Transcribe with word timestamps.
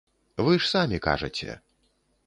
Вы 0.47 0.53
ж 0.55 0.63
самі 0.71 0.97
кажаце. 1.09 1.61